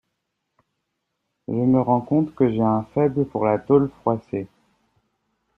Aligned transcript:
Je 1.47 1.53
me 1.53 1.79
rends 1.79 2.01
compte 2.01 2.33
que 2.33 2.49
j’ai 2.49 2.59
un 2.63 2.81
faible 2.95 3.27
pour 3.27 3.45
la 3.45 3.59
tôle 3.59 3.91
froissée. 4.01 4.47